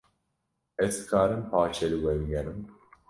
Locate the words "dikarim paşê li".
0.99-1.97